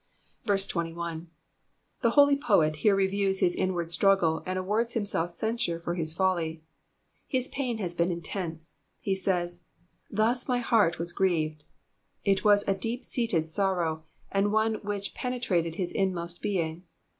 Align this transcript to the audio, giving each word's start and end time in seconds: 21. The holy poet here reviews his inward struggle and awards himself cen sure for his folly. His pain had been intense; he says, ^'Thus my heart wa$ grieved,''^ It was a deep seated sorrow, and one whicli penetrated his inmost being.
21. 0.47 1.29
The 2.01 2.09
holy 2.09 2.35
poet 2.35 2.77
here 2.77 2.95
reviews 2.95 3.39
his 3.39 3.53
inward 3.55 3.91
struggle 3.91 4.41
and 4.47 4.57
awards 4.57 4.95
himself 4.95 5.29
cen 5.29 5.57
sure 5.57 5.79
for 5.79 5.93
his 5.93 6.11
folly. 6.11 6.63
His 7.27 7.47
pain 7.47 7.77
had 7.77 7.95
been 7.95 8.11
intense; 8.11 8.73
he 8.99 9.13
says, 9.13 9.63
^'Thus 10.11 10.47
my 10.47 10.57
heart 10.57 10.97
wa$ 10.97 11.05
grieved,''^ 11.13 11.61
It 12.25 12.43
was 12.43 12.67
a 12.67 12.73
deep 12.73 13.05
seated 13.05 13.47
sorrow, 13.47 14.03
and 14.31 14.51
one 14.51 14.77
whicli 14.77 15.13
penetrated 15.13 15.75
his 15.75 15.91
inmost 15.91 16.41
being. 16.41 16.81